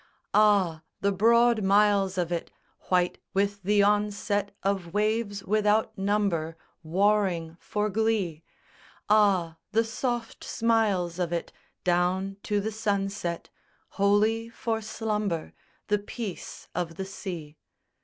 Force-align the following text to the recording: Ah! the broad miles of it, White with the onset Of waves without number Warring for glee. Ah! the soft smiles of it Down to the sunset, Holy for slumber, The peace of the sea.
Ah! 0.33 0.81
the 1.01 1.11
broad 1.11 1.63
miles 1.63 2.17
of 2.17 2.31
it, 2.31 2.49
White 2.89 3.19
with 3.35 3.61
the 3.61 3.83
onset 3.83 4.49
Of 4.63 4.95
waves 4.95 5.43
without 5.43 5.95
number 5.95 6.57
Warring 6.81 7.55
for 7.59 7.87
glee. 7.87 8.41
Ah! 9.09 9.57
the 9.73 9.83
soft 9.83 10.43
smiles 10.43 11.19
of 11.19 11.31
it 11.31 11.53
Down 11.83 12.37
to 12.41 12.59
the 12.59 12.71
sunset, 12.71 13.49
Holy 13.89 14.49
for 14.49 14.81
slumber, 14.81 15.53
The 15.87 15.99
peace 15.99 16.67
of 16.73 16.95
the 16.95 17.05
sea. 17.05 17.59